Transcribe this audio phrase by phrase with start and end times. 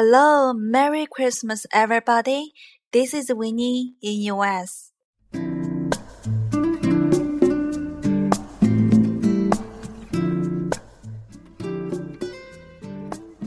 [0.00, 2.54] Hello, Merry Christmas, everybody.
[2.92, 4.92] This is Winnie in US.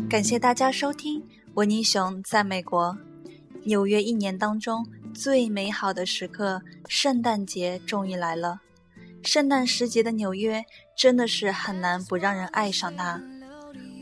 [0.10, 2.98] 感谢大家收听维尼熊在美国
[3.64, 4.04] 纽约。
[4.04, 8.60] 一年当中最美好的时刻——圣诞节终于来了。
[9.24, 10.66] 圣诞时节的纽约
[10.98, 13.22] 真的是很难不让人爱上它。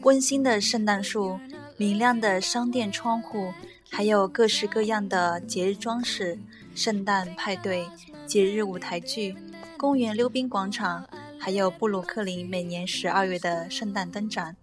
[0.01, 1.39] 温馨的圣诞树。
[1.79, 3.53] 明亮的商店窗户，
[3.89, 6.37] 还有各式各样的节日装饰、
[6.75, 7.87] 圣诞派对、
[8.27, 9.33] 节日舞台剧、
[9.77, 11.07] 公园溜冰广场，
[11.39, 14.57] 还有布鲁克林每年十二月的圣诞灯展，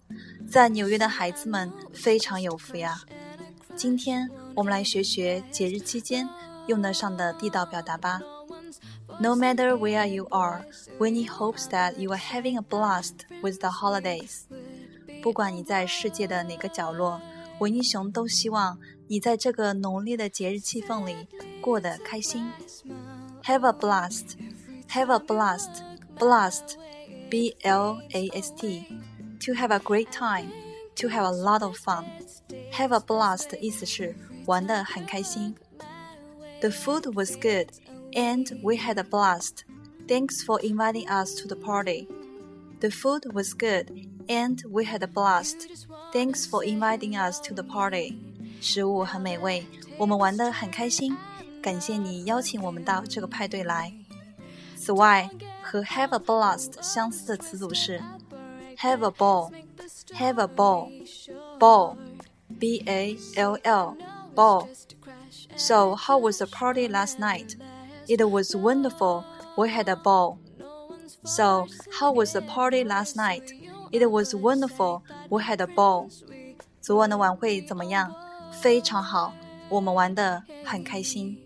[0.46, 3.00] 在纽约的孩子们非常有福呀。
[3.74, 6.28] 今天我们来学学节日期间
[6.66, 8.20] 用得上的地道表达吧。
[9.18, 10.66] No matter where you are,
[10.98, 14.42] Winnie hopes that you are having a blast with the holidays.
[15.26, 17.20] 不管你在世界的哪个角落，
[17.58, 21.16] 维尼熊都希望你在这个浓烈的节日气氛里
[21.60, 22.48] 过得开心。
[23.42, 24.36] Have a blast,
[24.88, 25.82] have a blast,
[26.16, 26.76] blast,
[27.28, 28.86] b l a s t,
[29.40, 30.46] to have a great time,
[30.94, 32.04] to have a lot of fun.
[32.70, 34.14] Have a blast 的意思是
[34.46, 35.56] 玩得很开心。
[36.60, 37.70] The food was good,
[38.12, 39.64] and we had a blast.
[40.06, 42.06] Thanks for inviting us to the party.
[42.78, 43.88] The food was good,
[44.27, 45.67] and we had a blast.
[46.13, 48.17] Thanks for inviting us to the party.
[48.61, 49.65] 食物很美味，
[49.97, 51.15] 我们玩得很开心。
[51.61, 53.93] 感谢你邀请我们到这个派对来。
[54.75, 55.29] 此外，
[55.61, 58.01] 和 have a blast 相似的词组是
[58.77, 59.51] have a ball,
[60.13, 60.89] have a ball,
[61.59, 61.95] ball,
[62.59, 63.95] b a l l,
[64.35, 64.67] ball.
[65.55, 67.55] So how was the party last night?
[68.07, 69.23] It was wonderful.
[69.55, 70.37] We had a ball.
[71.23, 71.67] So
[71.99, 73.51] how was the party last night?
[73.98, 75.02] It was wonderful.
[75.30, 76.10] We had a ball.
[76.80, 78.14] 昨晚的晚会怎么样？
[78.52, 79.32] 非常好，
[79.68, 81.38] 我们玩的很开心。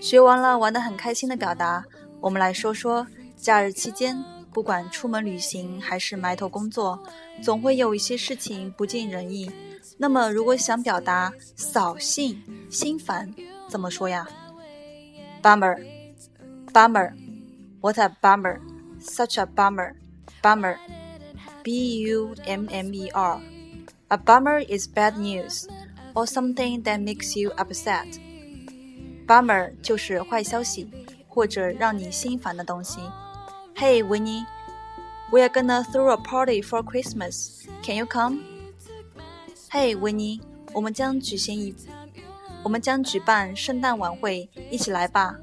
[0.00, 1.84] 学完了玩的很开心的表达，
[2.20, 3.06] 我们来说说
[3.36, 4.22] 假日期间，
[4.52, 7.02] 不管出门旅行还是埋头工作，
[7.42, 9.50] 总会有一些事情不尽人意。
[9.98, 12.40] 那么，如果想表达扫兴、
[12.70, 13.34] 心烦，
[13.68, 14.28] 怎么说呀
[15.42, 18.60] ？Bummer，bummer，What a bummer.
[19.03, 19.95] bummer！such a bummer,
[20.41, 20.77] bummer,
[21.63, 23.41] B U M M E R.
[24.09, 25.67] A bummer is bad news
[26.15, 28.07] or something that makes you upset.
[29.27, 30.89] Bummer 就是坏消息
[31.27, 32.99] 或者让你心烦的东西。
[33.75, 34.45] Hey, Winnie,
[35.31, 37.67] we are gonna throw a party for Christmas.
[37.83, 38.43] Can you come?
[39.69, 40.41] Hey, Winnie，
[40.73, 41.75] 我们将举行一，
[42.63, 45.35] 我们将举办圣诞晚会，一起来吧。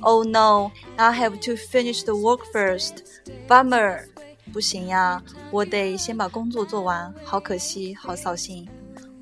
[0.00, 3.04] Oh no, I have to finish the work first.
[3.46, 4.04] Bummer，
[4.52, 8.68] 不行呀，我得先把工作做完，好可惜，好扫兴。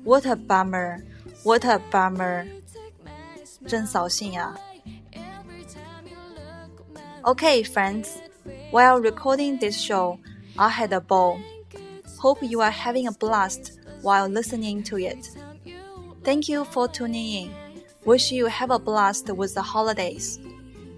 [0.03, 1.03] What a bummer!
[1.43, 2.47] What a bummer!
[3.67, 4.55] 真扫兴呀。
[7.23, 8.07] Okay, friends,
[8.71, 10.17] while recording this show,
[10.55, 11.39] I had a ball.
[12.19, 15.29] Hope you are having a blast while listening to it.
[16.23, 17.51] Thank you for tuning in.
[18.05, 20.39] Wish you have a blast with the holidays.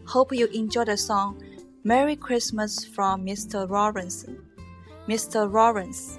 [0.06, 1.42] Hope you enjoy the song
[1.82, 3.68] Merry Christmas from Mr.
[3.68, 4.26] Lawrence.
[5.08, 5.50] Mr.
[5.50, 6.18] Lawrence.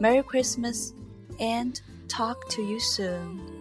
[0.00, 0.92] Merry Christmas
[1.38, 3.55] and talk to you soon.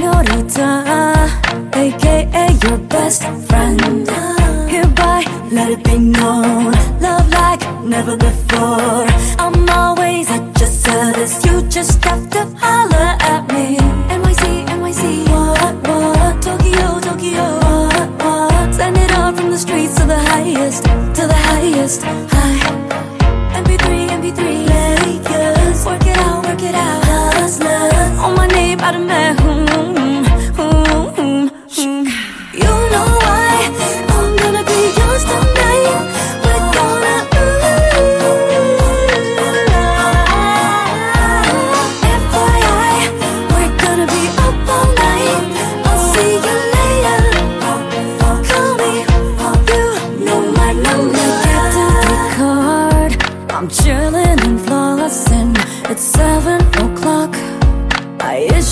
[0.00, 0.70] senorita,
[1.74, 4.08] aka your best friend.
[4.72, 5.22] Hereby,
[5.52, 9.04] let it be known, love like never before.
[9.38, 13.76] I'm always at your service, you just have to holler at me.
[14.16, 14.44] NYC,
[14.76, 16.42] NYC, what, what?
[16.46, 18.74] Tokyo, Tokyo, what, what?
[18.74, 20.84] Send it all from the streets to the highest,
[21.16, 22.60] to the highest, high.
[23.60, 24.40] MP3, MP3,
[24.72, 27.79] Lakers, work it out, work it out, hustler.
[28.90, 29.99] प्यार मैं हूँ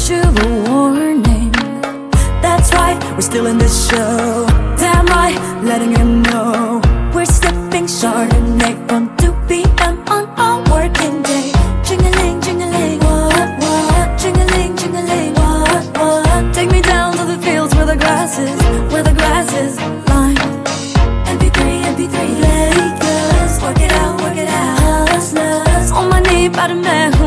[0.08, 1.52] Issue a warning.
[2.40, 4.46] That's right, we're still in this show.
[4.78, 6.81] Damn right, letting him know.
[7.14, 9.99] We're sipping Chardonnay from 2 p.m.
[10.08, 11.52] on a working day.
[11.84, 14.19] Jingling, jingling, what, what?
[14.19, 16.55] Jingling, jingling, what, what?
[16.55, 18.58] Take me down to the fields where the grass is,
[18.90, 19.76] where the grass is
[20.08, 20.38] lined.
[21.34, 22.16] MP3, MP3,
[22.46, 25.08] Lakers, work it out, work it out.
[25.10, 27.18] Hustlers, on my knee by the man